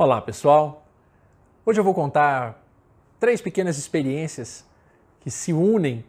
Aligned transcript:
Olá, 0.00 0.22
pessoal. 0.22 0.86
Hoje 1.66 1.80
eu 1.80 1.82
vou 1.82 1.92
contar 1.92 2.62
três 3.18 3.40
pequenas 3.40 3.76
experiências 3.76 4.64
que 5.18 5.28
se 5.28 5.52
unem 5.52 6.04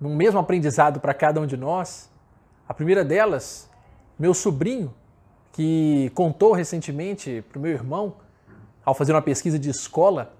num 0.00 0.16
mesmo 0.16 0.40
aprendizado 0.40 0.98
para 0.98 1.14
cada 1.14 1.40
um 1.40 1.46
de 1.46 1.56
nós. 1.56 2.10
A 2.68 2.74
primeira 2.74 3.04
delas, 3.04 3.70
meu 4.18 4.34
sobrinho, 4.34 4.92
que 5.52 6.10
contou 6.12 6.54
recentemente 6.54 7.44
para 7.48 7.56
o 7.56 7.62
meu 7.62 7.70
irmão, 7.70 8.16
ao 8.84 8.96
fazer 8.96 9.12
uma 9.12 9.22
pesquisa 9.22 9.60
de 9.60 9.70
escola, 9.70 10.34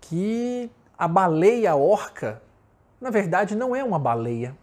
que 0.00 0.70
a 0.96 1.08
baleia 1.08 1.74
orca, 1.74 2.40
na 3.00 3.10
verdade, 3.10 3.56
não 3.56 3.74
é 3.74 3.82
uma 3.82 3.98
baleia, 3.98 4.56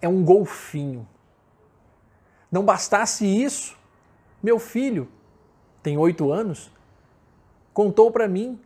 é 0.00 0.08
um 0.08 0.24
golfinho. 0.24 1.04
Não 2.48 2.64
bastasse 2.64 3.26
isso, 3.26 3.76
meu 4.40 4.60
filho, 4.60 5.08
tem 5.88 5.96
oito 5.96 6.30
anos, 6.30 6.70
contou 7.72 8.10
para 8.10 8.28
mim 8.28 8.60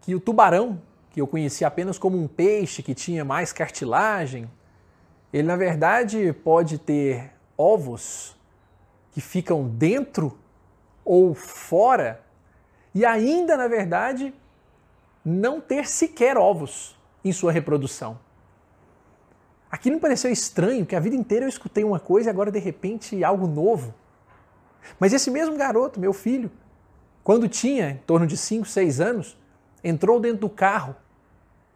que 0.00 0.14
o 0.14 0.20
tubarão, 0.20 0.80
que 1.10 1.20
eu 1.20 1.26
conhecia 1.26 1.66
apenas 1.66 1.98
como 1.98 2.16
um 2.16 2.26
peixe 2.26 2.82
que 2.82 2.94
tinha 2.94 3.26
mais 3.26 3.52
cartilagem, 3.52 4.50
ele 5.30 5.46
na 5.46 5.54
verdade 5.54 6.32
pode 6.32 6.78
ter 6.78 7.30
ovos 7.58 8.34
que 9.12 9.20
ficam 9.20 9.68
dentro 9.68 10.38
ou 11.04 11.34
fora 11.34 12.22
e 12.94 13.04
ainda 13.04 13.54
na 13.54 13.68
verdade 13.68 14.32
não 15.22 15.60
ter 15.60 15.86
sequer 15.86 16.38
ovos 16.38 16.96
em 17.22 17.32
sua 17.32 17.52
reprodução. 17.52 18.18
Aquilo 19.70 19.96
me 19.96 20.00
pareceu 20.00 20.32
estranho, 20.32 20.86
porque 20.86 20.96
a 20.96 21.00
vida 21.00 21.16
inteira 21.16 21.44
eu 21.44 21.50
escutei 21.50 21.84
uma 21.84 22.00
coisa 22.00 22.30
e 22.30 22.32
agora 22.32 22.50
de 22.50 22.58
repente 22.58 23.22
algo 23.22 23.46
novo. 23.46 23.92
Mas 24.98 25.12
esse 25.12 25.30
mesmo 25.30 25.56
garoto, 25.56 25.98
meu 25.98 26.12
filho, 26.12 26.50
quando 27.22 27.48
tinha 27.48 27.90
em 27.90 27.96
torno 28.06 28.26
de 28.26 28.36
5, 28.36 28.66
6 28.66 29.00
anos, 29.00 29.36
entrou 29.82 30.20
dentro 30.20 30.40
do 30.40 30.48
carro 30.48 30.94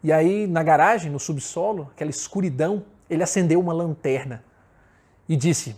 e 0.03 0.11
aí 0.11 0.47
na 0.47 0.63
garagem, 0.63 1.11
no 1.11 1.19
subsolo, 1.19 1.89
aquela 1.93 2.09
escuridão, 2.09 2.83
ele 3.09 3.21
acendeu 3.21 3.59
uma 3.59 3.73
lanterna 3.73 4.43
e 5.29 5.35
disse: 5.35 5.75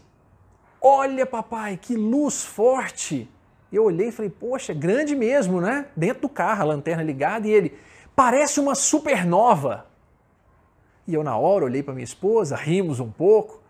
Olha, 0.82 1.26
papai, 1.26 1.78
que 1.78 1.96
luz 1.96 2.44
forte! 2.44 3.30
Eu 3.72 3.86
olhei 3.86 4.10
e 4.10 4.12
falei: 4.12 4.30
Poxa, 4.30 4.74
grande 4.74 5.16
mesmo, 5.16 5.60
né? 5.60 5.88
Dentro 5.96 6.22
do 6.22 6.30
carro, 6.30 6.62
a 6.62 6.66
lanterna 6.66 7.04
ligada, 7.04 7.48
e 7.48 7.52
ele: 7.52 7.78
Parece 8.16 8.60
uma 8.60 8.76
supernova! 8.76 9.88
E 11.06 11.14
eu, 11.14 11.24
na 11.24 11.36
hora, 11.36 11.66
olhei 11.66 11.84
para 11.84 11.94
minha 11.94 12.04
esposa, 12.04 12.56
rimos 12.56 13.02
um 13.02 13.12
pouco, 13.12 13.62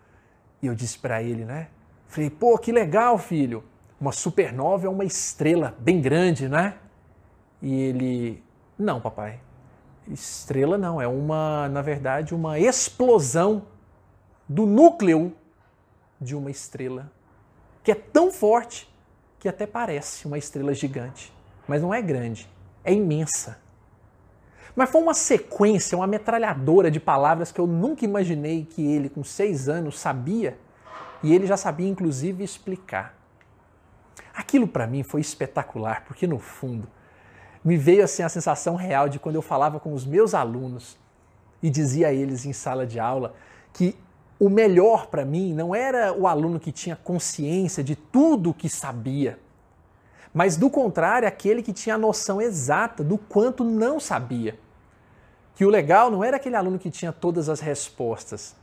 e 0.62 0.68
eu 0.68 0.74
disse 0.74 0.98
para 0.98 1.20
ele, 1.20 1.44
né? 1.44 1.68
Falei, 2.14 2.30
pô, 2.30 2.56
que 2.56 2.70
legal, 2.70 3.18
filho. 3.18 3.64
Uma 4.00 4.12
supernova 4.12 4.86
é 4.86 4.88
uma 4.88 5.04
estrela 5.04 5.74
bem 5.80 6.00
grande, 6.00 6.48
né? 6.48 6.76
E 7.60 7.74
ele, 7.74 8.44
não, 8.78 9.00
papai. 9.00 9.40
Estrela 10.06 10.78
não, 10.78 11.02
é 11.02 11.08
uma, 11.08 11.68
na 11.68 11.82
verdade, 11.82 12.32
uma 12.32 12.56
explosão 12.56 13.64
do 14.48 14.64
núcleo 14.64 15.34
de 16.20 16.36
uma 16.36 16.52
estrela 16.52 17.10
que 17.82 17.90
é 17.90 17.96
tão 17.96 18.30
forte 18.30 18.88
que 19.40 19.48
até 19.48 19.66
parece 19.66 20.24
uma 20.24 20.38
estrela 20.38 20.72
gigante, 20.72 21.32
mas 21.66 21.82
não 21.82 21.92
é 21.92 22.00
grande, 22.00 22.48
é 22.84 22.94
imensa. 22.94 23.58
Mas 24.76 24.88
foi 24.88 25.02
uma 25.02 25.14
sequência, 25.14 25.98
uma 25.98 26.06
metralhadora 26.06 26.92
de 26.92 27.00
palavras 27.00 27.50
que 27.50 27.60
eu 27.60 27.66
nunca 27.66 28.04
imaginei 28.04 28.64
que 28.64 28.86
ele, 28.86 29.08
com 29.08 29.24
seis 29.24 29.68
anos, 29.68 29.98
sabia 29.98 30.56
e 31.24 31.34
ele 31.34 31.46
já 31.46 31.56
sabia, 31.56 31.88
inclusive, 31.88 32.44
explicar. 32.44 33.18
Aquilo 34.34 34.68
para 34.68 34.86
mim 34.86 35.02
foi 35.02 35.20
espetacular, 35.20 36.04
porque 36.04 36.26
no 36.26 36.38
fundo 36.38 36.86
me 37.64 37.76
veio 37.76 38.04
assim 38.04 38.22
a 38.22 38.28
sensação 38.28 38.76
real 38.76 39.08
de 39.08 39.18
quando 39.18 39.36
eu 39.36 39.42
falava 39.42 39.80
com 39.80 39.94
os 39.94 40.04
meus 40.04 40.34
alunos 40.34 40.98
e 41.62 41.70
dizia 41.70 42.08
a 42.08 42.12
eles 42.12 42.44
em 42.44 42.52
sala 42.52 42.86
de 42.86 43.00
aula 43.00 43.34
que 43.72 43.96
o 44.38 44.50
melhor 44.50 45.06
para 45.06 45.24
mim 45.24 45.54
não 45.54 45.74
era 45.74 46.12
o 46.12 46.26
aluno 46.26 46.60
que 46.60 46.70
tinha 46.70 46.94
consciência 46.94 47.82
de 47.82 47.96
tudo 47.96 48.50
o 48.50 48.54
que 48.54 48.68
sabia, 48.68 49.38
mas 50.34 50.56
do 50.56 50.68
contrário, 50.68 51.28
aquele 51.28 51.62
que 51.62 51.72
tinha 51.72 51.94
a 51.94 51.98
noção 51.98 52.42
exata 52.42 53.04
do 53.04 53.16
quanto 53.16 53.62
não 53.62 54.00
sabia. 54.00 54.58
Que 55.54 55.64
o 55.64 55.70
legal 55.70 56.10
não 56.10 56.24
era 56.24 56.38
aquele 56.38 56.56
aluno 56.56 56.76
que 56.76 56.90
tinha 56.90 57.12
todas 57.12 57.48
as 57.48 57.60
respostas, 57.60 58.56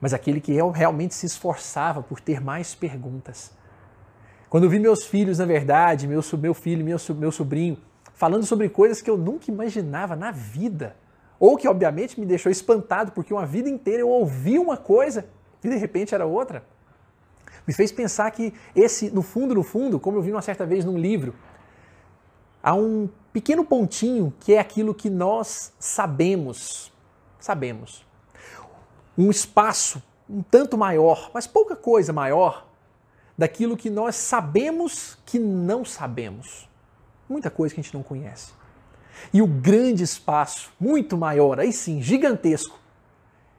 mas 0.00 0.12
aquele 0.12 0.40
que 0.40 0.52
realmente 0.52 1.14
se 1.14 1.26
esforçava 1.26 2.02
por 2.02 2.20
ter 2.20 2.40
mais 2.40 2.74
perguntas. 2.74 3.52
Quando 4.48 4.64
eu 4.64 4.70
vi 4.70 4.78
meus 4.78 5.04
filhos, 5.04 5.38
na 5.38 5.44
verdade, 5.44 6.06
meu, 6.06 6.20
meu 6.38 6.54
filho, 6.54 6.84
meu, 6.84 6.98
meu 7.16 7.32
sobrinho, 7.32 7.78
falando 8.14 8.46
sobre 8.46 8.68
coisas 8.68 9.02
que 9.02 9.10
eu 9.10 9.16
nunca 9.16 9.50
imaginava 9.50 10.14
na 10.14 10.30
vida, 10.30 10.96
ou 11.38 11.56
que 11.56 11.68
obviamente 11.68 12.18
me 12.18 12.24
deixou 12.24 12.50
espantado, 12.50 13.12
porque 13.12 13.34
uma 13.34 13.44
vida 13.44 13.68
inteira 13.68 14.00
eu 14.00 14.08
ouvi 14.08 14.58
uma 14.58 14.76
coisa 14.76 15.26
e 15.62 15.68
de 15.68 15.76
repente 15.76 16.14
era 16.14 16.24
outra, 16.24 16.64
me 17.66 17.74
fez 17.74 17.90
pensar 17.90 18.30
que 18.30 18.54
esse, 18.74 19.10
no 19.10 19.22
fundo, 19.22 19.54
no 19.54 19.62
fundo, 19.62 19.98
como 19.98 20.16
eu 20.16 20.22
vi 20.22 20.30
uma 20.30 20.42
certa 20.42 20.64
vez 20.64 20.84
num 20.84 20.96
livro, 20.96 21.34
há 22.62 22.74
um 22.74 23.08
pequeno 23.32 23.64
pontinho 23.64 24.32
que 24.40 24.54
é 24.54 24.58
aquilo 24.58 24.94
que 24.94 25.10
nós 25.10 25.74
sabemos, 25.78 26.92
sabemos, 27.40 28.05
um 29.16 29.30
espaço 29.30 30.02
um 30.28 30.42
tanto 30.42 30.76
maior, 30.76 31.30
mas 31.32 31.46
pouca 31.46 31.76
coisa 31.76 32.12
maior, 32.12 32.66
daquilo 33.38 33.76
que 33.76 33.88
nós 33.88 34.16
sabemos 34.16 35.18
que 35.24 35.38
não 35.38 35.84
sabemos. 35.84 36.68
Muita 37.28 37.50
coisa 37.50 37.74
que 37.74 37.80
a 37.80 37.84
gente 37.84 37.94
não 37.94 38.02
conhece. 38.02 38.52
E 39.32 39.40
o 39.40 39.46
grande 39.46 40.02
espaço, 40.02 40.72
muito 40.78 41.16
maior, 41.16 41.60
aí 41.60 41.72
sim, 41.72 42.02
gigantesco, 42.02 42.78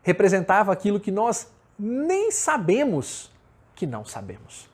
representava 0.01 0.71
aquilo 0.71 0.99
que 0.99 1.11
nós 1.11 1.51
nem 1.77 2.31
sabemos 2.31 3.31
que 3.75 3.85
não 3.85 4.03
sabemos. 4.05 4.69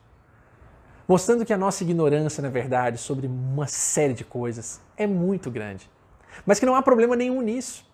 Mostrando 1.08 1.46
que 1.46 1.54
a 1.54 1.58
nossa 1.58 1.84
ignorância, 1.84 2.42
na 2.42 2.50
verdade, 2.50 2.98
sobre 2.98 3.28
uma 3.28 3.68
série 3.68 4.14
de 4.14 4.24
coisas 4.24 4.80
é 4.96 5.06
muito 5.06 5.52
grande. 5.52 5.90
Mas 6.46 6.60
que 6.60 6.66
não 6.66 6.76
há 6.76 6.82
problema 6.82 7.16
nenhum 7.16 7.42
nisso. 7.42 7.86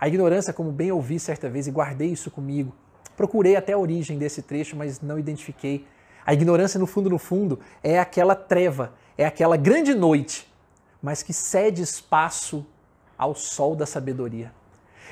A 0.00 0.08
ignorância, 0.08 0.52
como 0.52 0.70
bem 0.70 0.90
ouvi 0.90 1.18
certa 1.18 1.48
vez 1.48 1.66
e 1.66 1.70
guardei 1.70 2.08
isso 2.08 2.30
comigo, 2.30 2.74
procurei 3.16 3.56
até 3.56 3.72
a 3.72 3.78
origem 3.78 4.18
desse 4.18 4.42
trecho, 4.42 4.76
mas 4.76 5.00
não 5.00 5.18
identifiquei. 5.18 5.86
A 6.26 6.32
ignorância, 6.32 6.78
no 6.78 6.86
fundo, 6.86 7.10
no 7.10 7.18
fundo, 7.18 7.60
é 7.82 7.98
aquela 7.98 8.34
treva, 8.34 8.92
é 9.16 9.24
aquela 9.24 9.56
grande 9.56 9.94
noite, 9.94 10.52
mas 11.02 11.22
que 11.22 11.32
cede 11.32 11.82
espaço 11.82 12.66
ao 13.16 13.34
sol 13.34 13.76
da 13.76 13.86
sabedoria. 13.86 14.52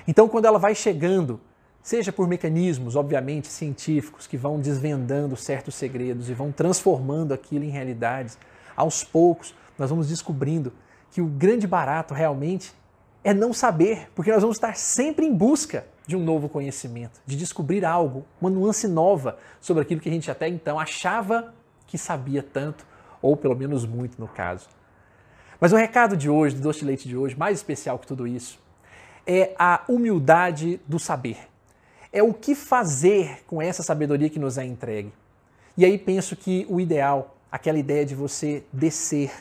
Então, 0.06 0.28
quando 0.28 0.46
ela 0.46 0.58
vai 0.58 0.74
chegando, 0.74 1.40
seja 1.82 2.12
por 2.12 2.26
mecanismos, 2.26 2.96
obviamente, 2.96 3.48
científicos, 3.48 4.26
que 4.26 4.36
vão 4.36 4.58
desvendando 4.58 5.36
certos 5.36 5.74
segredos 5.74 6.28
e 6.28 6.34
vão 6.34 6.50
transformando 6.50 7.32
aquilo 7.32 7.64
em 7.64 7.70
realidades, 7.70 8.38
aos 8.76 9.04
poucos 9.04 9.54
nós 9.78 9.90
vamos 9.90 10.08
descobrindo 10.08 10.72
que 11.10 11.20
o 11.20 11.26
grande 11.26 11.66
barato 11.66 12.14
realmente 12.14 12.72
é 13.24 13.32
não 13.32 13.52
saber, 13.52 14.10
porque 14.14 14.32
nós 14.32 14.42
vamos 14.42 14.56
estar 14.56 14.76
sempre 14.76 15.26
em 15.26 15.34
busca 15.34 15.86
de 16.06 16.16
um 16.16 16.24
novo 16.24 16.48
conhecimento, 16.48 17.20
de 17.24 17.36
descobrir 17.36 17.84
algo, 17.84 18.24
uma 18.40 18.50
nuance 18.50 18.88
nova 18.88 19.38
sobre 19.60 19.82
aquilo 19.82 20.00
que 20.00 20.08
a 20.08 20.12
gente 20.12 20.30
até 20.30 20.48
então 20.48 20.78
achava 20.78 21.54
que 21.86 21.96
sabia 21.96 22.42
tanto, 22.42 22.84
ou 23.20 23.36
pelo 23.36 23.56
menos 23.56 23.86
muito 23.86 24.20
no 24.20 24.26
caso. 24.26 24.68
Mas 25.60 25.72
o 25.72 25.76
recado 25.76 26.16
de 26.16 26.28
hoje, 26.28 26.56
do 26.56 26.62
doce 26.62 26.80
de 26.80 26.86
leite 26.86 27.08
de 27.08 27.16
hoje, 27.16 27.36
mais 27.36 27.58
especial 27.58 27.98
que 27.98 28.06
tudo 28.06 28.26
isso, 28.26 28.58
é 29.24 29.54
a 29.56 29.84
humildade 29.88 30.80
do 30.88 30.98
saber. 30.98 31.38
É 32.12 32.22
o 32.22 32.34
que 32.34 32.54
fazer 32.54 33.44
com 33.46 33.62
essa 33.62 33.82
sabedoria 33.82 34.28
que 34.28 34.40
nos 34.40 34.58
é 34.58 34.64
entregue. 34.64 35.12
E 35.76 35.84
aí 35.84 35.96
penso 35.96 36.34
que 36.34 36.66
o 36.68 36.80
ideal, 36.80 37.36
aquela 37.50 37.78
ideia 37.78 38.04
de 38.04 38.14
você 38.14 38.64
descer 38.72 39.32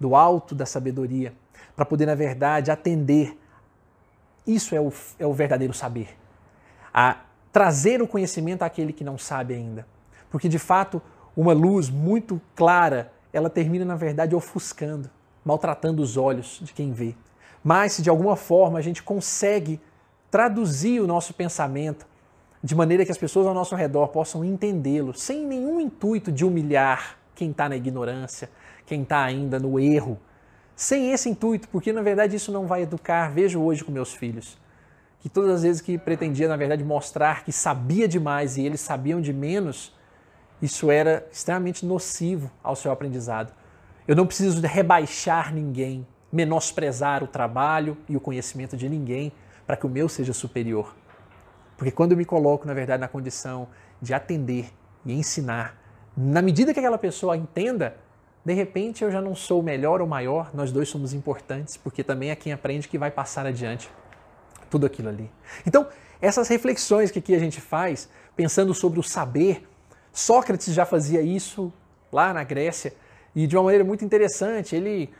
do 0.00 0.16
alto 0.16 0.54
da 0.54 0.66
sabedoria, 0.66 1.32
para 1.74 1.84
poder, 1.84 2.06
na 2.06 2.14
verdade, 2.14 2.70
atender. 2.70 3.38
Isso 4.46 4.74
é 4.74 4.80
o, 4.80 4.92
é 5.18 5.26
o 5.26 5.32
verdadeiro 5.32 5.72
saber. 5.72 6.16
A 6.92 7.18
trazer 7.52 8.00
o 8.00 8.06
conhecimento 8.06 8.62
àquele 8.62 8.92
que 8.92 9.04
não 9.04 9.18
sabe 9.18 9.54
ainda. 9.54 9.86
Porque, 10.30 10.48
de 10.48 10.58
fato, 10.58 11.00
uma 11.36 11.52
luz 11.52 11.90
muito 11.90 12.40
clara, 12.54 13.12
ela 13.32 13.50
termina, 13.50 13.84
na 13.84 13.96
verdade, 13.96 14.34
ofuscando, 14.34 15.10
maltratando 15.44 16.02
os 16.02 16.16
olhos 16.16 16.60
de 16.62 16.72
quem 16.72 16.92
vê. 16.92 17.14
Mas, 17.62 17.92
se 17.92 18.02
de 18.02 18.10
alguma 18.10 18.36
forma 18.36 18.78
a 18.78 18.82
gente 18.82 19.02
consegue 19.02 19.80
traduzir 20.30 21.00
o 21.00 21.06
nosso 21.06 21.34
pensamento 21.34 22.06
de 22.64 22.74
maneira 22.74 23.04
que 23.04 23.12
as 23.12 23.18
pessoas 23.18 23.46
ao 23.46 23.54
nosso 23.54 23.74
redor 23.74 24.08
possam 24.08 24.44
entendê-lo, 24.44 25.12
sem 25.12 25.44
nenhum 25.44 25.80
intuito 25.80 26.30
de 26.30 26.44
humilhar 26.44 27.18
quem 27.34 27.50
está 27.50 27.68
na 27.68 27.76
ignorância, 27.76 28.48
quem 28.86 29.02
está 29.02 29.22
ainda 29.22 29.58
no 29.58 29.78
erro, 29.80 30.18
sem 30.74 31.12
esse 31.12 31.28
intuito, 31.28 31.68
porque 31.68 31.92
na 31.92 32.02
verdade 32.02 32.36
isso 32.36 32.50
não 32.50 32.66
vai 32.66 32.82
educar. 32.82 33.30
Vejo 33.32 33.60
hoje 33.60 33.84
com 33.84 33.92
meus 33.92 34.14
filhos 34.14 34.60
que 35.22 35.28
todas 35.28 35.52
as 35.52 35.62
vezes 35.62 35.80
que 35.80 35.96
pretendia, 35.96 36.48
na 36.48 36.56
verdade, 36.56 36.82
mostrar 36.82 37.44
que 37.44 37.52
sabia 37.52 38.08
demais 38.08 38.56
e 38.56 38.66
eles 38.66 38.80
sabiam 38.80 39.20
de 39.20 39.32
menos, 39.32 39.94
isso 40.60 40.90
era 40.90 41.24
extremamente 41.30 41.86
nocivo 41.86 42.50
ao 42.60 42.74
seu 42.74 42.90
aprendizado. 42.90 43.52
Eu 44.06 44.16
não 44.16 44.26
preciso 44.26 44.60
rebaixar 44.60 45.54
ninguém, 45.54 46.04
menosprezar 46.32 47.22
o 47.22 47.28
trabalho 47.28 47.96
e 48.08 48.16
o 48.16 48.20
conhecimento 48.20 48.76
de 48.76 48.88
ninguém 48.88 49.32
para 49.64 49.76
que 49.76 49.86
o 49.86 49.88
meu 49.88 50.08
seja 50.08 50.32
superior. 50.32 50.92
Porque 51.76 51.92
quando 51.92 52.12
eu 52.12 52.18
me 52.18 52.24
coloco, 52.24 52.66
na 52.66 52.74
verdade, 52.74 53.00
na 53.00 53.08
condição 53.08 53.68
de 54.00 54.12
atender 54.12 54.72
e 55.06 55.12
ensinar, 55.12 55.80
na 56.16 56.42
medida 56.42 56.74
que 56.74 56.80
aquela 56.80 56.98
pessoa 56.98 57.36
entenda, 57.36 57.96
de 58.44 58.52
repente 58.52 59.04
eu 59.04 59.10
já 59.10 59.20
não 59.20 59.34
sou 59.34 59.62
melhor 59.62 60.00
ou 60.00 60.06
maior, 60.06 60.50
nós 60.52 60.72
dois 60.72 60.88
somos 60.88 61.12
importantes, 61.12 61.76
porque 61.76 62.02
também 62.02 62.30
é 62.30 62.36
quem 62.36 62.52
aprende 62.52 62.88
que 62.88 62.98
vai 62.98 63.10
passar 63.10 63.46
adiante 63.46 63.90
tudo 64.68 64.86
aquilo 64.86 65.08
ali. 65.08 65.30
Então, 65.66 65.86
essas 66.20 66.48
reflexões 66.48 67.10
que 67.10 67.18
aqui 67.18 67.34
a 67.34 67.38
gente 67.38 67.60
faz, 67.60 68.08
pensando 68.34 68.72
sobre 68.72 68.98
o 68.98 69.02
saber, 69.02 69.68
Sócrates 70.12 70.74
já 70.74 70.84
fazia 70.84 71.22
isso 71.22 71.72
lá 72.12 72.32
na 72.32 72.44
Grécia 72.44 72.92
e 73.34 73.46
de 73.46 73.56
uma 73.56 73.64
maneira 73.64 73.84
muito 73.84 74.04
interessante. 74.04 74.76
Ele 74.76 75.10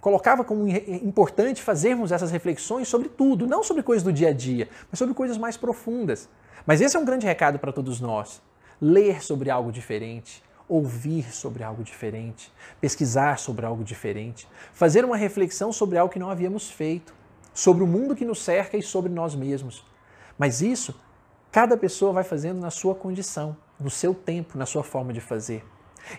colocava 0.00 0.42
como 0.42 0.66
importante 0.68 1.62
fazermos 1.62 2.10
essas 2.10 2.30
reflexões 2.30 2.88
sobre 2.88 3.08
tudo, 3.08 3.46
não 3.46 3.62
sobre 3.62 3.82
coisas 3.82 4.02
do 4.02 4.12
dia 4.12 4.28
a 4.28 4.32
dia, 4.32 4.68
mas 4.90 4.98
sobre 4.98 5.14
coisas 5.14 5.38
mais 5.38 5.56
profundas. 5.56 6.28
Mas 6.66 6.80
esse 6.80 6.96
é 6.96 7.00
um 7.00 7.04
grande 7.04 7.26
recado 7.26 7.58
para 7.58 7.72
todos 7.72 8.00
nós. 8.00 8.42
Ler 8.80 9.22
sobre 9.22 9.50
algo 9.50 9.70
diferente, 9.70 10.42
ouvir 10.70 11.32
sobre 11.32 11.64
algo 11.64 11.82
diferente, 11.82 12.52
pesquisar 12.80 13.38
sobre 13.38 13.66
algo 13.66 13.82
diferente, 13.82 14.48
fazer 14.72 15.04
uma 15.04 15.16
reflexão 15.16 15.72
sobre 15.72 15.98
algo 15.98 16.12
que 16.12 16.18
não 16.18 16.30
havíamos 16.30 16.70
feito, 16.70 17.12
sobre 17.52 17.82
o 17.82 17.86
mundo 17.88 18.14
que 18.14 18.24
nos 18.24 18.40
cerca 18.40 18.76
e 18.76 18.82
sobre 18.82 19.10
nós 19.10 19.34
mesmos. 19.34 19.84
Mas 20.38 20.62
isso, 20.62 20.94
cada 21.50 21.76
pessoa 21.76 22.12
vai 22.12 22.22
fazendo 22.22 22.60
na 22.60 22.70
sua 22.70 22.94
condição, 22.94 23.56
no 23.80 23.90
seu 23.90 24.14
tempo, 24.14 24.56
na 24.56 24.64
sua 24.64 24.84
forma 24.84 25.12
de 25.12 25.20
fazer. 25.20 25.64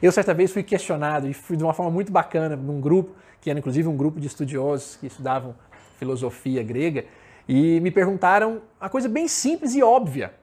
Eu 0.02 0.12
certa 0.12 0.34
vez 0.34 0.52
fui 0.52 0.64
questionado 0.64 1.30
e 1.30 1.34
fui 1.34 1.56
de 1.56 1.64
uma 1.64 1.74
forma 1.74 1.90
muito 1.90 2.12
bacana 2.12 2.56
num 2.56 2.82
grupo, 2.82 3.16
que 3.40 3.50
era 3.50 3.58
inclusive 3.58 3.88
um 3.88 3.96
grupo 3.96 4.20
de 4.20 4.28
estudiosos 4.28 4.98
que 4.98 5.08
estudavam 5.08 5.56
filosofia 5.98 6.62
grega, 6.62 7.06
e 7.48 7.80
me 7.80 7.90
perguntaram 7.90 8.62
a 8.80 8.90
coisa 8.90 9.08
bem 9.08 9.28
simples 9.30 9.74
e 9.76 9.82
óbvia. 9.82 10.34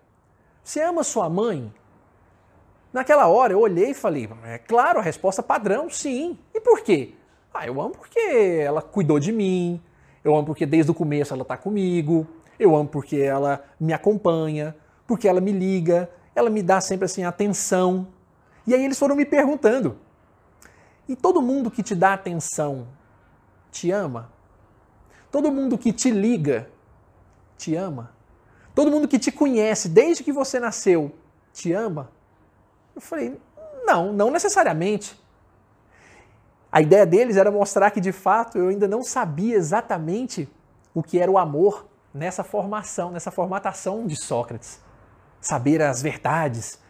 Você 0.64 0.81
ama 0.81 1.04
sua 1.04 1.28
mãe? 1.28 1.72
Naquela 2.93 3.26
hora 3.26 3.52
eu 3.52 3.61
olhei 3.61 3.90
e 3.90 3.94
falei, 3.94 4.29
é 4.44 4.58
claro, 4.58 4.99
a 4.99 5.02
resposta 5.02 5.43
padrão, 5.43 5.90
sim. 5.90 6.38
E 6.55 6.61
por 6.61 6.81
quê? 6.81 7.14
Ah, 7.52 7.67
eu 7.67 7.81
amo 7.81 7.90
porque 7.90 8.19
ela 8.64 8.81
cuidou 8.81 9.19
de 9.19 9.32
mim, 9.32 9.81
eu 10.25 10.35
amo 10.35 10.46
porque 10.46 10.64
desde 10.64 10.90
o 10.90 10.94
começo 10.94 11.32
ela 11.32 11.43
está 11.43 11.56
comigo, 11.56 12.26
eu 12.58 12.75
amo 12.75 12.88
porque 12.88 13.17
ela 13.17 13.64
me 13.79 13.93
acompanha, 13.93 14.75
porque 15.06 15.29
ela 15.29 15.40
me 15.40 15.52
liga, 15.52 16.11
ela 16.35 16.50
me 16.50 16.62
dá 16.62 16.81
sempre 16.81 17.05
assim 17.05 17.25
atenção. 17.25 18.08
E 18.67 18.75
aí 18.75 18.85
eles 18.85 18.99
foram 18.99 19.17
me 19.17 19.25
perguntando: 19.25 19.99
e 21.08 21.17
todo 21.17 21.43
mundo 21.43 21.70
que 21.70 21.82
te 21.82 21.94
dá 21.94 22.14
atenção 22.14 22.88
te 23.70 23.90
ama? 23.90 24.31
Todo 25.31 25.52
mundo 25.52 25.76
que 25.76 25.93
te 25.93 26.11
liga 26.11 26.70
te 27.56 27.75
ama? 27.75 28.12
Todo 28.75 28.90
mundo 28.90 29.08
que 29.08 29.19
te 29.19 29.32
conhece 29.32 29.88
desde 29.88 30.23
que 30.23 30.32
você 30.32 30.61
nasceu 30.61 31.12
te 31.52 31.73
ama? 31.73 32.11
Eu 32.98 33.00
falei: 33.00 33.40
não, 33.86 34.12
não 34.12 34.28
necessariamente. 34.28 35.16
A 36.70 36.82
ideia 36.82 37.06
deles 37.06 37.36
era 37.36 37.48
mostrar 37.48 37.92
que 37.92 38.00
de 38.00 38.10
fato 38.10 38.58
eu 38.58 38.68
ainda 38.68 38.88
não 38.88 39.04
sabia 39.04 39.54
exatamente 39.54 40.48
o 40.92 41.00
que 41.00 41.20
era 41.20 41.30
o 41.30 41.38
amor 41.38 41.86
nessa 42.12 42.42
formação, 42.42 43.12
nessa 43.12 43.30
formatação 43.30 44.04
de 44.04 44.20
Sócrates. 44.20 44.80
Saber 45.40 45.80
as 45.80 46.02
verdades. 46.02 46.80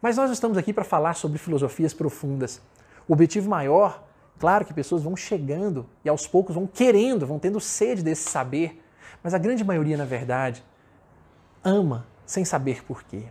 Mas 0.00 0.16
nós 0.16 0.30
estamos 0.30 0.56
aqui 0.56 0.72
para 0.72 0.84
falar 0.84 1.14
sobre 1.14 1.36
filosofias 1.36 1.92
profundas. 1.92 2.62
O 3.06 3.12
objetivo 3.12 3.50
maior, 3.50 4.02
claro 4.38 4.64
que 4.64 4.72
pessoas 4.72 5.02
vão 5.02 5.14
chegando 5.14 5.84
e 6.02 6.08
aos 6.08 6.26
poucos 6.26 6.54
vão 6.54 6.66
querendo, 6.66 7.26
vão 7.26 7.38
tendo 7.38 7.60
sede 7.60 8.02
desse 8.02 8.30
saber, 8.30 8.82
mas 9.22 9.34
a 9.34 9.38
grande 9.38 9.62
maioria, 9.62 9.98
na 9.98 10.06
verdade, 10.06 10.64
ama 11.62 12.06
sem 12.24 12.42
saber 12.42 12.82
por 12.84 13.02
quê. 13.04 13.26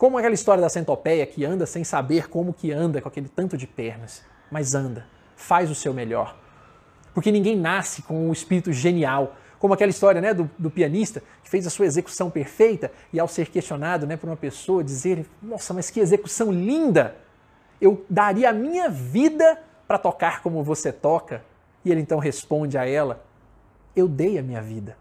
Como 0.00 0.16
aquela 0.16 0.32
história 0.32 0.62
da 0.62 0.70
centopeia 0.70 1.26
que 1.26 1.44
anda 1.44 1.66
sem 1.66 1.84
saber 1.84 2.26
como 2.30 2.54
que 2.54 2.72
anda 2.72 3.02
com 3.02 3.08
aquele 3.08 3.28
tanto 3.28 3.54
de 3.54 3.66
pernas, 3.66 4.22
mas 4.50 4.74
anda, 4.74 5.06
faz 5.36 5.70
o 5.70 5.74
seu 5.74 5.92
melhor. 5.92 6.38
Porque 7.12 7.30
ninguém 7.30 7.54
nasce 7.54 8.00
com 8.00 8.28
um 8.30 8.32
espírito 8.32 8.72
genial, 8.72 9.36
como 9.58 9.74
aquela 9.74 9.90
história 9.90 10.18
né, 10.18 10.32
do, 10.32 10.50
do, 10.58 10.70
pianista 10.70 11.22
que 11.42 11.50
fez 11.50 11.66
a 11.66 11.70
sua 11.70 11.84
execução 11.84 12.30
perfeita 12.30 12.90
e 13.12 13.20
ao 13.20 13.28
ser 13.28 13.50
questionado 13.50 14.06
né, 14.06 14.16
por 14.16 14.26
uma 14.26 14.38
pessoa 14.38 14.82
dizer, 14.82 15.26
nossa, 15.42 15.74
mas 15.74 15.90
que 15.90 16.00
execução 16.00 16.50
linda! 16.50 17.16
Eu 17.78 18.02
daria 18.08 18.48
a 18.48 18.54
minha 18.54 18.88
vida 18.88 19.62
para 19.86 19.98
tocar 19.98 20.42
como 20.42 20.64
você 20.64 20.90
toca. 20.90 21.44
E 21.84 21.92
ele 21.92 22.00
então 22.00 22.18
responde 22.18 22.78
a 22.78 22.86
ela, 22.86 23.22
eu 23.94 24.08
dei 24.08 24.38
a 24.38 24.42
minha 24.42 24.62
vida. 24.62 24.96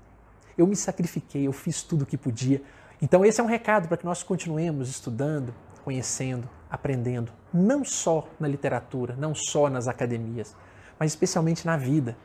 Eu 0.57 0.67
me 0.67 0.75
sacrifiquei, 0.75 1.47
eu 1.47 1.53
fiz 1.53 1.83
tudo 1.83 2.01
o 2.01 2.05
que 2.05 2.17
podia. 2.17 2.61
Então 3.01 3.23
esse 3.23 3.39
é 3.39 3.43
um 3.43 3.47
recado 3.47 3.87
para 3.87 3.97
que 3.97 4.05
nós 4.05 4.23
continuemos 4.23 4.89
estudando, 4.89 5.53
conhecendo, 5.83 6.49
aprendendo, 6.69 7.31
não 7.53 7.83
só 7.85 8.27
na 8.39 8.47
literatura, 8.47 9.15
não 9.17 9.33
só 9.33 9.69
nas 9.69 9.87
academias, 9.87 10.55
mas 10.99 11.11
especialmente 11.11 11.65
na 11.65 11.77
vida. 11.77 12.17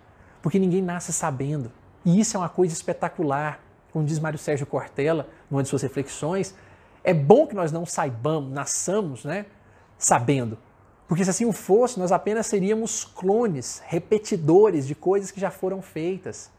Porque 0.43 0.59
ninguém 0.59 0.82
nasce 0.82 1.12
sabendo. 1.12 1.71
E 2.05 2.21
isso 2.21 2.37
é 2.37 2.41
uma 2.41 2.49
coisa 2.49 2.75
espetacular. 2.75 3.61
Como 3.93 4.05
diz 4.05 4.19
Mário 4.19 4.38
Sérgio 4.38 4.67
Cortella, 4.67 5.29
numa 5.50 5.62
de 5.62 5.69
suas 5.69 5.82
reflexões, 5.82 6.55
é 7.05 7.15
bom 7.15 7.47
que 7.47 7.55
nós 7.55 7.71
não 7.71 7.87
saibamos, 7.87 8.53
nasçamos, 8.53 9.25
né, 9.25 9.47
sabendo. 9.97 10.59
Porque 11.06 11.23
se 11.23 11.31
assim 11.31 11.44
o 11.44 11.53
fosse, 11.53 11.99
nós 11.99 12.11
apenas 12.11 12.47
seríamos 12.47 13.05
clones, 13.05 13.81
repetidores 13.87 14.87
de 14.87 14.94
coisas 14.94 15.31
que 15.31 15.41
já 15.41 15.50
foram 15.50 15.81
feitas. 15.81 16.50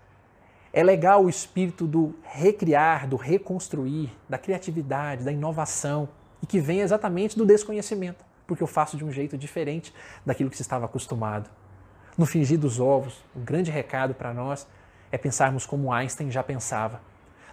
É 0.76 0.84
legal 0.84 1.24
o 1.24 1.30
espírito 1.30 1.88
do 1.88 2.14
recriar, 2.22 3.08
do 3.08 3.16
reconstruir, 3.16 4.12
da 4.28 4.38
criatividade, 4.38 5.24
da 5.24 5.32
inovação, 5.32 6.10
e 6.44 6.46
que 6.46 6.60
vem 6.60 6.82
exatamente 6.82 7.38
do 7.38 7.46
desconhecimento, 7.46 8.26
porque 8.46 8.62
eu 8.62 8.68
faço 8.68 8.98
de 8.98 9.06
um 9.06 9.10
jeito 9.10 9.38
diferente 9.38 9.94
daquilo 10.26 10.50
que 10.50 10.58
se 10.58 10.62
estava 10.62 10.84
acostumado. 10.84 11.50
No 12.18 12.26
fingir 12.26 12.60
dos 12.60 12.78
ovos, 12.78 13.24
o 13.34 13.40
grande 13.40 13.72
recado 13.72 14.14
para 14.14 14.34
nós 14.34 14.68
é 15.14 15.18
pensarmos 15.18 15.66
como 15.66 15.94
Einstein 15.94 16.30
já 16.30 16.44
pensava. 16.44 17.00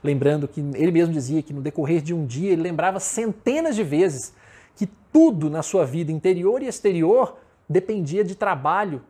Lembrando 0.02 0.48
que 0.48 0.60
ele 0.74 0.90
mesmo 0.90 1.14
dizia 1.14 1.44
que 1.44 1.52
no 1.52 1.62
decorrer 1.62 2.02
de 2.02 2.12
um 2.12 2.26
dia 2.26 2.50
ele 2.50 2.62
lembrava 2.62 2.98
centenas 2.98 3.76
de 3.76 3.84
vezes 3.84 4.34
que 4.74 4.88
tudo 5.12 5.48
na 5.48 5.62
sua 5.62 5.86
vida 5.86 6.10
interior 6.10 6.60
e 6.60 6.66
exterior 6.66 7.36
dependia 7.68 8.24
de 8.24 8.34
trabalho 8.34 9.00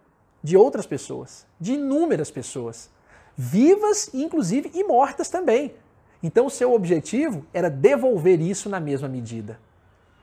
de 0.42 0.54
outras 0.54 0.84
pessoas, 0.84 1.46
de 1.58 1.72
inúmeras 1.72 2.30
pessoas, 2.30 2.90
vivas 3.36 4.10
inclusive 4.12 4.70
e 4.74 4.84
mortas 4.84 5.28
também. 5.28 5.74
Então 6.22 6.46
o 6.46 6.50
seu 6.50 6.72
objetivo 6.72 7.44
era 7.52 7.68
devolver 7.68 8.40
isso 8.40 8.68
na 8.68 8.78
mesma 8.78 9.08
medida. 9.08 9.58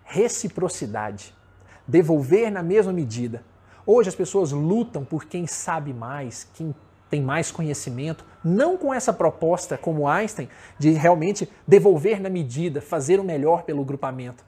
Reciprocidade. 0.04 1.34
Devolver 1.88 2.52
na 2.52 2.64
mesma 2.64 2.94
medida. 2.94 3.44
Hoje 3.86 4.10
as 4.10 4.16
pessoas 4.16 4.52
lutam 4.52 5.04
por 5.04 5.26
quem 5.26 5.48
sabe 5.48 5.94
mais, 5.94 6.48
quem 6.54 6.74
tem 7.10 7.22
mais 7.22 7.52
conhecimento, 7.52 8.24
não 8.44 8.78
com 8.78 8.94
essa 8.94 9.12
proposta 9.12 9.78
como 9.78 10.08
Einstein 10.08 10.48
de 10.78 10.92
realmente 10.92 11.50
devolver 11.68 12.22
na 12.22 12.30
medida, 12.30 12.82
fazer 12.82 13.20
o 13.20 13.24
melhor 13.24 13.64
pelo 13.64 13.84
grupamento, 13.84 14.46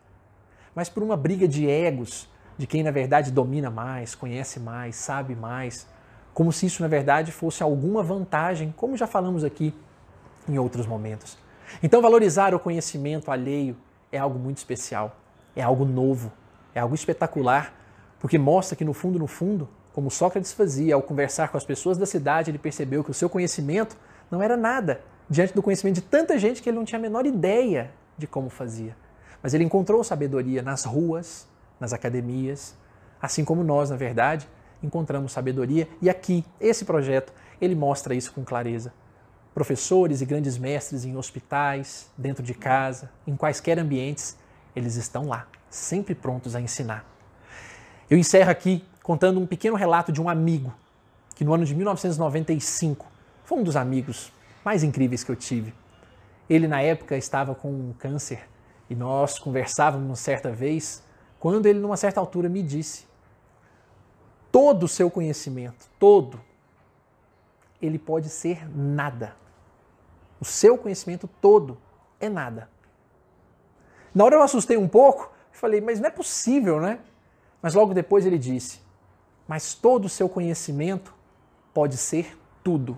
mas 0.75 0.87
por 0.87 1.01
uma 1.01 1.17
briga 1.17 1.47
de 1.47 1.67
egos, 1.67 2.29
de 2.57 2.67
quem 2.67 2.83
na 2.83 2.91
verdade 2.91 3.31
domina 3.31 3.71
mais, 3.71 4.13
conhece 4.13 4.59
mais, 4.59 4.95
sabe 4.95 5.35
mais, 5.35 5.87
como 6.33 6.51
se 6.51 6.65
isso 6.65 6.81
na 6.81 6.88
verdade 6.88 7.31
fosse 7.31 7.61
alguma 7.61 8.01
vantagem, 8.01 8.73
como 8.75 8.97
já 8.97 9.07
falamos 9.07 9.43
aqui 9.43 9.73
em 10.47 10.57
outros 10.57 10.85
momentos. 10.88 11.38
Então, 11.81 12.01
valorizar 12.01 12.53
o 12.53 12.59
conhecimento 12.59 13.31
alheio 13.31 13.77
é 14.11 14.17
algo 14.17 14.38
muito 14.38 14.57
especial, 14.57 15.15
é 15.55 15.61
algo 15.61 15.85
novo, 15.85 16.31
é 16.73 16.79
algo 16.79 16.95
espetacular, 16.95 17.73
porque 18.19 18.38
mostra 18.38 18.75
que 18.75 18.83
no 18.83 18.93
fundo, 18.93 19.17
no 19.17 19.27
fundo, 19.27 19.69
como 19.93 20.09
Sócrates 20.09 20.53
fazia 20.53 20.95
ao 20.95 21.01
conversar 21.01 21.50
com 21.50 21.57
as 21.57 21.65
pessoas 21.65 21.97
da 21.97 22.05
cidade, 22.05 22.51
ele 22.51 22.57
percebeu 22.57 23.03
que 23.03 23.11
o 23.11 23.13
seu 23.13 23.29
conhecimento 23.29 23.97
não 24.29 24.41
era 24.41 24.55
nada 24.55 25.01
diante 25.29 25.53
do 25.53 25.61
conhecimento 25.61 25.95
de 25.95 26.01
tanta 26.01 26.38
gente 26.38 26.61
que 26.61 26.69
ele 26.69 26.77
não 26.77 26.85
tinha 26.85 27.00
a 27.00 27.01
menor 27.01 27.25
ideia 27.25 27.91
de 28.17 28.27
como 28.27 28.50
fazia. 28.50 28.95
Mas 29.41 29.53
ele 29.53 29.63
encontrou 29.63 30.03
sabedoria 30.03 30.61
nas 30.61 30.85
ruas, 30.85 31.47
nas 31.79 31.93
academias, 31.93 32.75
assim 33.21 33.43
como 33.43 33.63
nós, 33.63 33.89
na 33.89 33.95
verdade, 33.95 34.47
encontramos 34.83 35.31
sabedoria. 35.31 35.88
E 36.01 36.09
aqui, 36.09 36.45
esse 36.59 36.85
projeto, 36.85 37.33
ele 37.59 37.75
mostra 37.75 38.15
isso 38.15 38.33
com 38.33 38.43
clareza. 38.43 38.93
Professores 39.53 40.21
e 40.21 40.25
grandes 40.25 40.57
mestres 40.57 41.05
em 41.05 41.17
hospitais, 41.17 42.09
dentro 42.17 42.43
de 42.43 42.53
casa, 42.53 43.11
em 43.27 43.35
quaisquer 43.35 43.77
ambientes, 43.77 44.38
eles 44.75 44.95
estão 44.95 45.27
lá, 45.27 45.47
sempre 45.69 46.15
prontos 46.15 46.55
a 46.55 46.61
ensinar. 46.61 47.05
Eu 48.09 48.17
encerro 48.17 48.50
aqui 48.50 48.83
contando 49.03 49.39
um 49.39 49.45
pequeno 49.45 49.75
relato 49.75 50.11
de 50.11 50.21
um 50.21 50.29
amigo 50.29 50.73
que 51.35 51.43
no 51.43 51.53
ano 51.53 51.65
de 51.65 51.73
1995 51.73 53.07
foi 53.43 53.57
um 53.57 53.63
dos 53.63 53.75
amigos 53.75 54.31
mais 54.63 54.83
incríveis 54.83 55.23
que 55.23 55.31
eu 55.31 55.35
tive. 55.35 55.73
Ele 56.50 56.67
na 56.67 56.81
época 56.81 57.17
estava 57.17 57.55
com 57.55 57.69
um 57.71 57.93
câncer 57.97 58.47
e 58.89 58.95
nós 58.95 59.39
conversávamos 59.39 60.19
certa 60.19 60.51
vez, 60.51 61.01
quando 61.39 61.65
ele 61.65 61.79
numa 61.79 61.97
certa 61.97 62.19
altura 62.19 62.47
me 62.47 62.61
disse: 62.61 63.05
todo 64.51 64.84
o 64.84 64.88
seu 64.88 65.10
conhecimento, 65.10 65.89
todo, 66.00 66.39
ele 67.81 67.98
pode 67.98 68.29
ser 68.29 68.67
nada. 68.70 69.36
O 70.39 70.46
seu 70.46 70.77
conhecimento 70.77 71.27
todo 71.39 71.77
é 72.20 72.27
nada. 72.27 72.70
Na 74.13 74.25
hora 74.25 74.36
eu 74.36 74.41
assustei 74.41 74.77
um 74.77 74.88
pouco, 74.88 75.31
falei, 75.51 75.79
mas 75.79 76.00
não 76.00 76.08
é 76.08 76.12
possível, 76.12 76.81
né? 76.81 77.00
Mas 77.62 77.74
logo 77.74 77.93
depois 77.93 78.25
ele 78.25 78.38
disse: 78.38 78.81
Mas 79.48 79.74
todo 79.74 80.05
o 80.05 80.10
seu 80.10 80.27
conhecimento 80.27 81.13
pode 81.74 81.98
ser 81.98 82.38
tudo. 82.63 82.98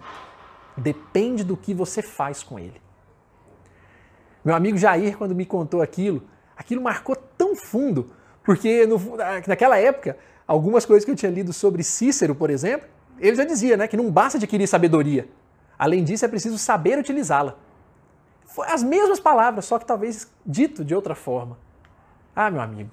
Depende 0.76 1.44
do 1.44 1.56
que 1.56 1.74
você 1.74 2.02
faz 2.02 2.42
com 2.42 2.58
ele. 2.58 2.82
Meu 4.44 4.56
amigo 4.56 4.78
Jair, 4.78 5.18
quando 5.18 5.36
me 5.36 5.46
contou 5.46 5.82
aquilo, 5.82 6.24
aquilo 6.58 6.82
marcou 6.82 7.16
tão 7.16 7.56
fundo, 7.56 8.12
porque 8.44 8.86
no, 8.86 9.00
naquela 9.48 9.78
época, 9.78 10.18
algumas 10.48 10.86
coisas 10.86 11.06
que 11.06 11.12
eu 11.12 11.16
tinha 11.16 11.32
lido 11.32 11.54
sobre 11.54 11.84
Cícero, 11.84 12.36
por 12.36 12.50
exemplo, 12.50 12.88
ele 13.20 13.36
já 13.36 13.46
dizia 13.46 13.78
né, 13.78 13.88
que 13.88 13.98
não 13.98 14.12
basta 14.12 14.38
adquirir 14.38 14.68
sabedoria. 14.68 15.28
Além 15.78 16.04
disso, 16.04 16.26
é 16.26 16.28
preciso 16.28 16.58
saber 16.58 16.98
utilizá-la. 16.98 17.58
As 18.68 18.84
mesmas 18.84 19.20
palavras, 19.20 19.66
só 19.66 19.80
que 19.80 19.86
talvez 19.86 20.32
dito 20.46 20.84
de 20.84 20.94
outra 20.94 21.16
forma. 21.16 21.58
Ah, 22.36 22.50
meu 22.50 22.62
amigo, 22.62 22.90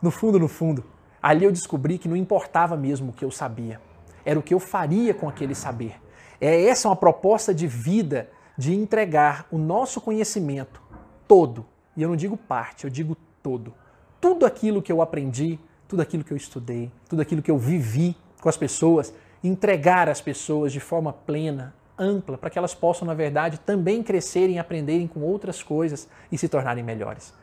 no 0.00 0.10
fundo, 0.10 0.38
no 0.38 0.48
fundo, 0.48 0.84
ali 1.22 1.44
eu 1.44 1.52
descobri 1.52 1.98
que 1.98 2.08
não 2.08 2.16
importava 2.16 2.76
mesmo 2.76 3.10
o 3.10 3.12
que 3.12 3.24
eu 3.24 3.30
sabia, 3.30 3.80
era 4.24 4.38
o 4.38 4.42
que 4.42 4.54
eu 4.54 4.60
faria 4.60 5.14
com 5.14 5.28
aquele 5.28 5.54
saber. 5.54 6.00
É 6.40 6.66
essa 6.66 6.88
uma 6.88 6.96
proposta 6.96 7.54
de 7.54 7.66
vida 7.66 8.28
de 8.56 8.74
entregar 8.74 9.46
o 9.50 9.58
nosso 9.58 10.00
conhecimento 10.00 10.82
todo, 11.26 11.64
e 11.96 12.02
eu 12.02 12.08
não 12.08 12.16
digo 12.16 12.36
parte, 12.36 12.84
eu 12.84 12.90
digo 12.90 13.16
todo. 13.42 13.74
Tudo 14.20 14.44
aquilo 14.44 14.82
que 14.82 14.90
eu 14.90 15.00
aprendi, 15.00 15.58
tudo 15.92 16.00
aquilo 16.00 16.24
que 16.24 16.32
eu 16.32 16.36
estudei, 16.38 16.90
tudo 17.06 17.20
aquilo 17.20 17.42
que 17.42 17.50
eu 17.50 17.58
vivi 17.58 18.16
com 18.40 18.48
as 18.48 18.56
pessoas, 18.56 19.12
entregar 19.44 20.08
às 20.08 20.22
pessoas 20.22 20.72
de 20.72 20.80
forma 20.80 21.12
plena, 21.12 21.74
ampla, 21.98 22.38
para 22.38 22.48
que 22.48 22.56
elas 22.56 22.74
possam, 22.74 23.06
na 23.06 23.12
verdade, 23.12 23.60
também 23.60 24.02
crescerem, 24.02 24.58
aprenderem 24.58 25.06
com 25.06 25.20
outras 25.20 25.62
coisas 25.62 26.08
e 26.32 26.38
se 26.38 26.48
tornarem 26.48 26.82
melhores. 26.82 27.34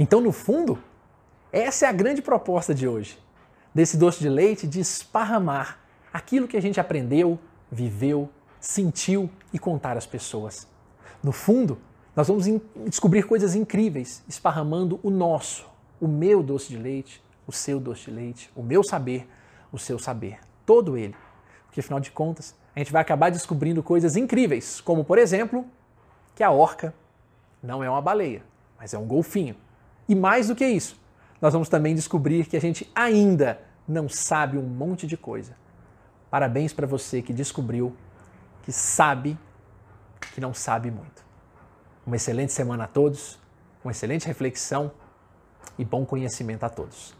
Então, 0.00 0.20
no 0.20 0.32
fundo, 0.32 0.80
essa 1.52 1.86
é 1.86 1.88
a 1.88 1.92
grande 1.92 2.20
proposta 2.20 2.74
de 2.74 2.88
hoje, 2.88 3.16
desse 3.72 3.96
doce 3.96 4.18
de 4.18 4.28
leite, 4.28 4.66
de 4.66 4.80
esparramar 4.80 5.78
aquilo 6.12 6.48
que 6.48 6.56
a 6.56 6.60
gente 6.60 6.80
aprendeu, 6.80 7.38
viveu, 7.70 8.28
sentiu 8.58 9.30
e 9.52 9.60
contar 9.60 9.96
às 9.96 10.06
pessoas. 10.06 10.66
No 11.22 11.30
fundo, 11.30 11.78
nós 12.16 12.26
vamos 12.26 12.46
descobrir 12.84 13.22
coisas 13.22 13.54
incríveis, 13.54 14.24
esparramando 14.28 14.98
o 15.04 15.08
nosso, 15.08 15.70
o 16.00 16.08
meu 16.08 16.42
doce 16.42 16.68
de 16.68 16.76
leite, 16.76 17.21
o 17.46 17.52
seu 17.52 17.80
doce 17.80 18.04
de 18.04 18.10
leite, 18.10 18.50
o 18.54 18.62
meu 18.62 18.82
saber, 18.82 19.28
o 19.72 19.78
seu 19.78 19.98
saber, 19.98 20.38
todo 20.64 20.96
ele. 20.96 21.14
Porque 21.66 21.80
afinal 21.80 22.00
de 22.00 22.10
contas, 22.10 22.54
a 22.74 22.78
gente 22.78 22.92
vai 22.92 23.02
acabar 23.02 23.30
descobrindo 23.30 23.82
coisas 23.82 24.16
incríveis, 24.16 24.80
como 24.80 25.04
por 25.04 25.18
exemplo, 25.18 25.66
que 26.34 26.42
a 26.42 26.50
orca 26.50 26.94
não 27.62 27.82
é 27.82 27.90
uma 27.90 28.00
baleia, 28.00 28.42
mas 28.78 28.94
é 28.94 28.98
um 28.98 29.06
golfinho. 29.06 29.56
E 30.08 30.14
mais 30.14 30.48
do 30.48 30.54
que 30.54 30.66
isso, 30.66 31.00
nós 31.40 31.52
vamos 31.52 31.68
também 31.68 31.94
descobrir 31.94 32.46
que 32.46 32.56
a 32.56 32.60
gente 32.60 32.90
ainda 32.94 33.60
não 33.86 34.08
sabe 34.08 34.58
um 34.58 34.62
monte 34.62 35.06
de 35.06 35.16
coisa. 35.16 35.56
Parabéns 36.30 36.72
para 36.72 36.86
você 36.86 37.20
que 37.20 37.32
descobriu 37.32 37.94
que 38.62 38.72
sabe 38.72 39.36
que 40.34 40.40
não 40.40 40.54
sabe 40.54 40.90
muito. 40.90 41.22
Uma 42.06 42.16
excelente 42.16 42.52
semana 42.52 42.84
a 42.84 42.86
todos, 42.86 43.38
uma 43.84 43.90
excelente 43.90 44.26
reflexão 44.26 44.92
e 45.78 45.84
bom 45.84 46.06
conhecimento 46.06 46.64
a 46.64 46.70
todos. 46.70 47.14